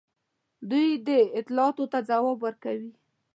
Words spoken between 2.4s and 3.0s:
ورکوي.